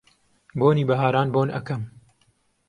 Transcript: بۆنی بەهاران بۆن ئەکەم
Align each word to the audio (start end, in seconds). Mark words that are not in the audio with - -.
بۆنی 0.59 0.83
بەهاران 0.89 1.27
بۆن 1.35 1.49
ئەکەم 1.55 1.81